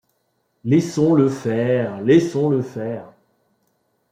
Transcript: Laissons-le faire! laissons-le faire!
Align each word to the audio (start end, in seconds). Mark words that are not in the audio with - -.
Laissons-le 0.65 1.29
faire! 1.29 2.01
laissons-le 2.01 2.63
faire! 2.63 3.13